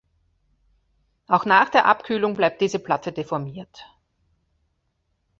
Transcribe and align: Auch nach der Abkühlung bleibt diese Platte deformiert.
Auch 1.27 1.45
nach 1.45 1.69
der 1.69 1.85
Abkühlung 1.85 2.33
bleibt 2.35 2.59
diese 2.59 2.79
Platte 2.79 3.11
deformiert. 3.11 3.85